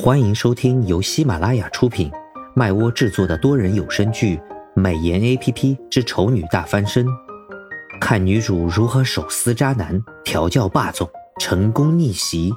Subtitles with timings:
[0.00, 2.08] 欢迎收听由喜马拉雅出品、
[2.54, 4.36] 麦窝制作的多人有声剧
[4.80, 7.04] 《美颜 A P P 之丑女大翻身》，
[8.00, 12.54] 看女主如何手撕渣男、调教霸总、成功逆袭。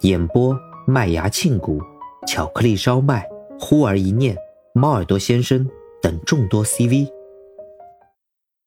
[0.00, 1.78] 演播：麦芽庆谷、
[2.26, 3.28] 巧克力烧麦、
[3.60, 4.34] 忽而一念、
[4.72, 5.68] 猫耳朵先生
[6.00, 7.12] 等众多 C V。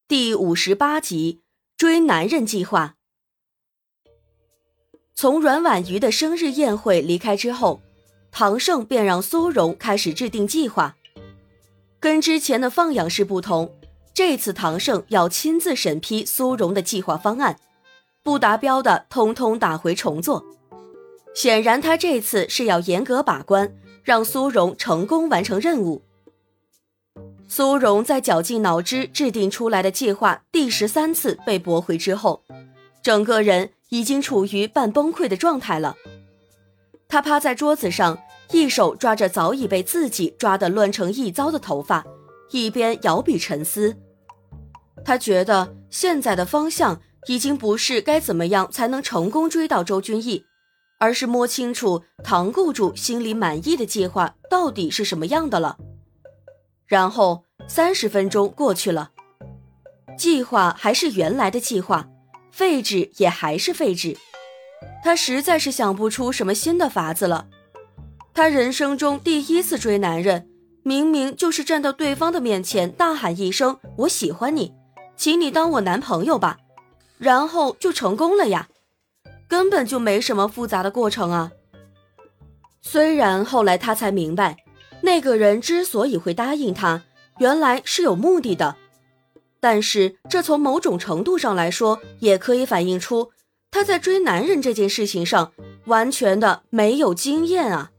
[0.07, 1.41] 第五十八集：
[1.75, 2.97] 追男人计划。
[5.21, 7.81] 从阮婉瑜的生日宴会离开之后，
[8.31, 10.95] 唐盛便让苏荣开始制定计划。
[11.99, 13.69] 跟之前的放养式不同，
[14.13, 17.59] 这次唐盛要亲自审批苏荣的计划方案，
[18.23, 20.41] 不达标的通通打回重做。
[21.35, 23.75] 显然，他这次是要严格把关，
[24.05, 26.01] 让苏荣成功完成任务。
[27.45, 32.41] 苏荣在绞尽脑汁制定出来的计划第十三次被驳回之后，
[33.03, 33.71] 整个人。
[33.89, 35.95] 已经处于半崩溃的状态了。
[37.07, 38.19] 他趴在桌子上，
[38.51, 42.05] 一手抓着早已被自己抓得乱成一糟的头发，
[42.51, 43.97] 一边摇笔沉思。
[45.03, 50.45] 他觉得现在的方向已经不是该怎么样才能成功追到周君逸，
[50.99, 55.77] 而是摸清楚唐雇主心里满意的计划到底是什么样的了。
[56.85, 59.11] 然后三十分钟过去了，
[60.17, 62.07] 计划还是原来的计划。
[62.51, 64.17] 废纸也还是废纸，
[65.03, 67.47] 他实在是想不出什么新的法子了。
[68.33, 70.49] 他人生中第一次追男人，
[70.83, 74.73] 明明就是站到对方的面前大喊一声“我喜欢你，
[75.15, 76.57] 请你当我男朋友吧”，
[77.17, 78.69] 然后就成功了呀，
[79.47, 81.51] 根本就没什么复杂的过程啊。
[82.81, 84.57] 虽然后来他才明白，
[85.01, 87.03] 那个人之所以会答应他，
[87.39, 88.75] 原来是有目的的。
[89.59, 93.31] 但是，这从某种程度上来说，也可以反映出
[93.69, 95.51] 他在追男人这件事情上
[95.85, 97.91] 完全的没有经验啊。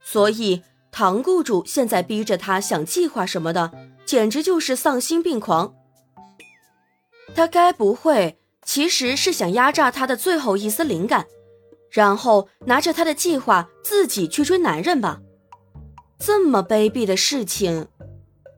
[0.00, 3.72] 所以，唐雇主现在逼着他想计划什么的，
[4.04, 5.74] 简直就是丧心病狂。
[7.34, 11.26] 他该不会其实是想压榨他的最后一丝灵感，
[11.90, 15.20] 然后拿着他的计划自己去追男人吧？
[16.18, 17.88] 这么卑鄙的事情！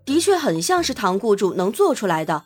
[0.05, 2.45] 的确很像是唐雇主能做出来的。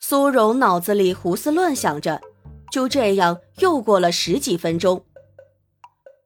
[0.00, 2.20] 苏荣脑子里胡思乱想着，
[2.70, 5.04] 就这样又过了十几分钟。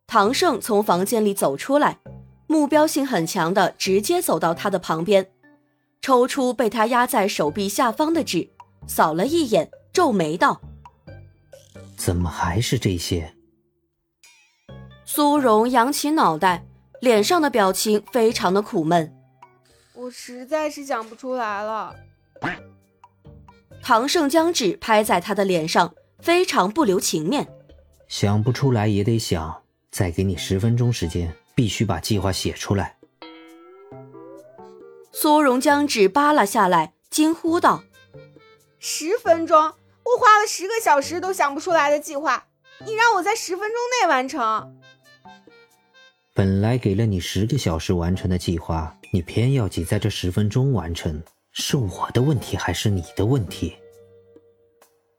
[0.07, 1.99] 唐胜从房间里走出来，
[2.47, 5.33] 目标性很强的直接走到他的旁边，
[6.01, 8.51] 抽出被他压在手臂下方的纸，
[8.87, 10.61] 扫了一眼，皱眉道
[11.97, 13.35] ：“怎么还是这些？”
[15.05, 16.67] 苏荣扬起脑袋，
[17.01, 19.13] 脸上的表情非常的苦闷。
[20.05, 21.97] 我实在是想不出来了。
[23.83, 27.49] 唐盛将纸拍在他的脸上，非常不留情面。
[28.07, 32.99] 想不出来也得想，再给你十分钟时间，必须把计划写出来。
[35.11, 37.83] 苏荣将纸扒拉下来，惊呼道
[38.79, 39.57] ：“十分钟？
[39.59, 42.47] 我花了十个小时都想不出来的计划，
[42.85, 44.77] 你让我在十分钟内完成？
[46.35, 51.23] 本来给了你十个小时完成的计划。”你偏要挤在这十分钟完成，
[51.53, 53.77] 是我的问题还是你的问题？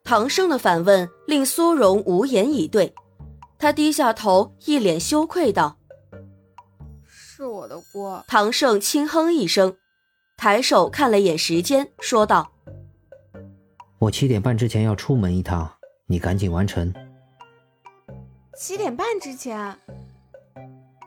[0.03, 2.93] 唐胜的反问令苏荣无言以对，
[3.57, 5.77] 他低下头，一脸羞愧道
[7.07, 9.77] ：“是我的锅。”唐胜轻哼一声，
[10.35, 12.51] 抬手看了眼时间，说道
[13.99, 15.71] ：“我七点半之前要出门一趟，
[16.07, 16.93] 你赶紧完成。”
[18.59, 19.79] 七点半之前？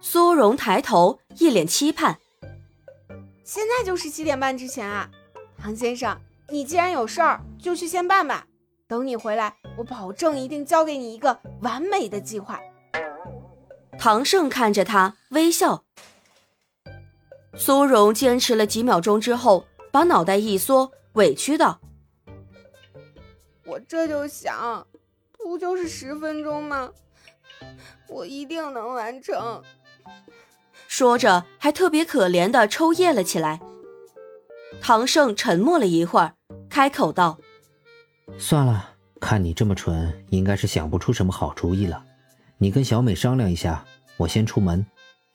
[0.01, 2.19] 苏荣抬头，一脸期盼。
[3.45, 5.11] 现在就是七点半之前啊，
[5.57, 8.47] 唐先生，你既然有事儿，就去先办吧。
[8.87, 12.61] 等你回来，我保证一定交给你一个完美的计划。
[13.99, 15.85] 唐盛看着他微笑。
[17.57, 21.81] 苏荣坚持了几秒钟之后，把脑袋一缩，委屈道
[23.67, 24.87] ：“我这就想，
[25.33, 26.91] 不就是十分钟吗？
[28.09, 29.63] 我一定能完成。”
[30.87, 33.61] 说着，还特别可怜的抽噎了起来。
[34.81, 36.35] 唐胜沉默了一会儿，
[36.71, 37.39] 开口道
[38.39, 38.91] ：“算了，
[39.21, 42.05] 看你这么蠢，应该是想不出什么好主意了。
[42.59, 43.85] 你跟小美商量一下，
[44.17, 44.85] 我先出门，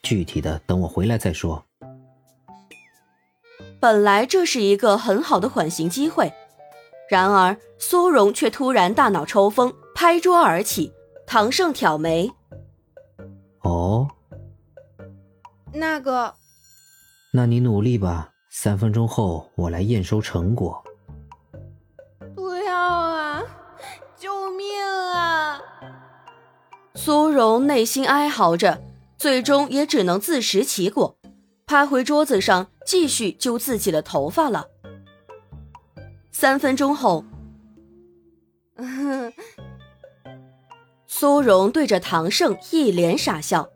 [0.01, 1.63] 具体的等我回来再说。”
[3.79, 6.31] 本来这是一个很好的缓刑机会，
[7.09, 10.93] 然而苏荣却突然大脑抽风，拍桌而起。
[11.27, 12.31] 唐胜挑眉
[15.73, 16.35] ：“那个，
[17.33, 18.29] 那你努力吧。
[18.49, 20.83] 三分钟后我来验收成果。
[22.35, 23.41] 不要啊！
[24.15, 24.79] 救命
[25.15, 25.59] 啊！
[26.93, 28.83] 苏荣内心哀嚎着，
[29.17, 31.17] 最终也只能自食其果，
[31.65, 34.67] 趴回桌子上继续揪自己的头发了。
[36.31, 37.25] 三分钟后，
[41.07, 43.72] 苏荣对着唐胜一脸傻笑。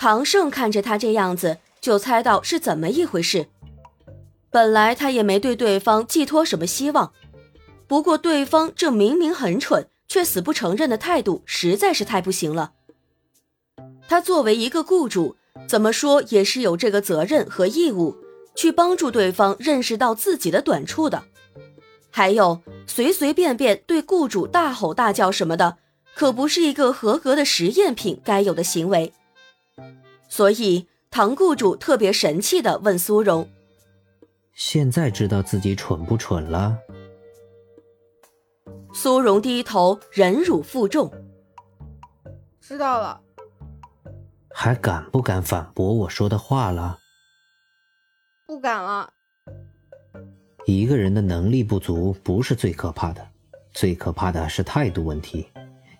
[0.00, 3.48] 唐胜看着他这样子，就猜到是怎么一回事。
[4.50, 7.12] 本来他也没对对方寄托什么希望，
[7.86, 12.72] 不过对方这明明很蠢却死不承认的态度实在是太不行了。
[14.08, 15.36] 他作为一个雇主，
[15.68, 18.16] 怎么说也是有这个责任和义务，
[18.54, 21.24] 去帮助对方认识到自己的短处的。
[22.08, 25.76] 还有随随便便对雇主大吼大叫什么的，
[26.14, 29.12] 可不是一个合格的实验品该有的行为。
[30.30, 33.50] 所以，唐雇主特别神气的问苏荣
[34.54, 36.78] ：“现在知道自己蠢不蠢了？”
[38.94, 41.12] 苏荣低头忍辱负重
[42.62, 43.20] ：“知道了。”
[44.54, 46.98] 还敢不敢反驳我说的话了？
[48.46, 49.12] 不敢了。
[50.66, 53.26] 一个人的能力不足不是最可怕的，
[53.72, 55.48] 最可怕的是态度问题。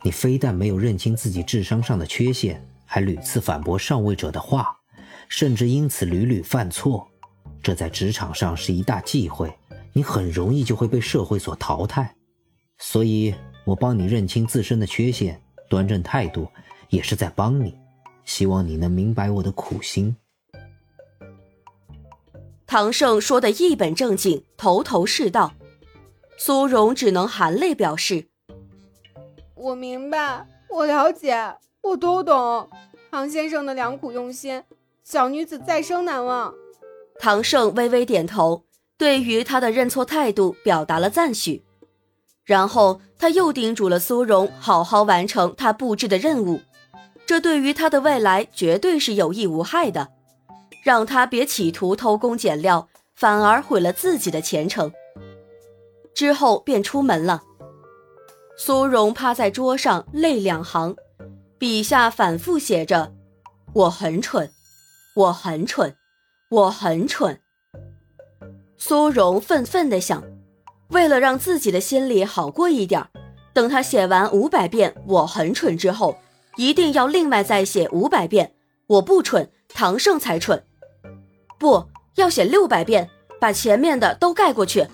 [0.02, 2.64] 你非但没有认清自己智商上的缺陷。
[2.92, 4.76] 还屡次反驳上位者的话，
[5.28, 7.06] 甚至因此屡屡犯错，
[7.62, 9.48] 这在职场上是一大忌讳，
[9.92, 12.12] 你很容易就会被社会所淘汰。
[12.78, 13.32] 所以，
[13.64, 16.50] 我帮你认清自身的缺陷，端正态度，
[16.88, 17.78] 也是在帮你。
[18.24, 20.16] 希望你能明白我的苦心。
[22.66, 25.54] 唐胜说的一本正经，头头是道，
[26.36, 28.26] 苏荣只能含泪表示
[29.54, 32.68] ：“我明白，我了解。”我都懂，
[33.10, 34.62] 唐先生的良苦用心，
[35.02, 36.54] 小女子再生难忘。
[37.18, 38.64] 唐胜微微点头，
[38.98, 41.64] 对于他的认错态度表达了赞许。
[42.44, 46.60] 然后他又叮嘱了苏荣，好好完成他布置的任务，
[47.24, 50.08] 这对于他的未来绝对是有益无害的，
[50.82, 54.92] 让他别企图偷工减料，反而毁了自己的前程。
[56.14, 57.42] 之后便出门了。
[58.58, 60.94] 苏荣趴在桌上，泪两行。
[61.60, 63.12] 笔下反复写着
[63.74, 64.50] ：“我很蠢，
[65.14, 65.94] 我很蠢，
[66.48, 67.38] 我很蠢。”
[68.78, 70.24] 苏荣愤愤地想
[70.88, 73.06] ：“为了让自己的心里好过一点，
[73.52, 76.16] 等他写完五百遍‘我很蠢’之后，
[76.56, 78.54] 一定要另外再写五百遍
[78.88, 80.64] ‘我不蠢，唐胜才蠢’，
[81.60, 84.86] 不要写六百遍，把前面的都盖过去。”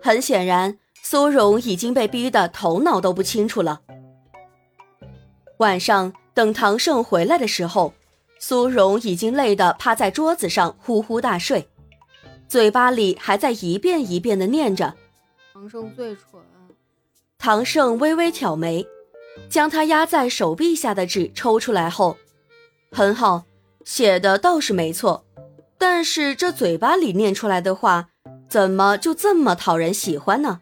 [0.00, 3.80] 很显然，苏荣已经被逼得头脑都不清楚了。
[5.62, 7.94] 晚上等唐胜回来的时候，
[8.40, 11.68] 苏荣已经累得趴在桌子上呼呼大睡，
[12.48, 14.94] 嘴巴里还在一遍一遍地念着
[15.54, 16.42] ：“唐胜最蠢。”
[17.38, 18.84] 唐胜微微挑眉，
[19.48, 22.16] 将他压在手臂下的纸抽出来后，
[22.90, 23.44] 很好，
[23.84, 25.24] 写的倒是没错，
[25.78, 28.08] 但是这嘴巴里念出来的话，
[28.48, 30.60] 怎么就这么讨人喜欢呢？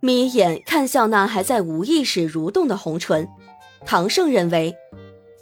[0.00, 3.28] 眯眼看向那还在无意识蠕动的红唇，
[3.84, 4.74] 唐胜认为，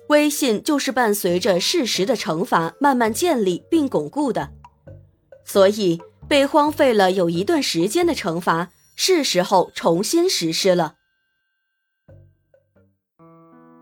[0.09, 4.51] 威信就是伴随着事实的惩罚慢慢建立并巩固的，
[5.45, 10.95] 所以被荒废了有一段时间的惩罚是时候重新实施了。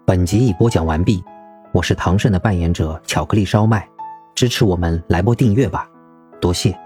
[0.06, 1.24] 本集已播讲完毕，
[1.72, 3.88] 我是唐胜的扮演者巧克力烧麦，
[4.34, 5.88] 支持我们来波订阅吧，
[6.40, 6.85] 多谢。